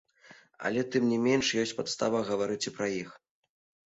Але, 0.69 0.81
тым 0.95 1.03
не 1.11 1.19
менш, 1.25 1.51
ёсць 1.63 1.73
падстава 1.79 2.21
гаварыць 2.31 2.57
і 2.65 2.73
пра 2.79 2.89
іх. 3.03 3.13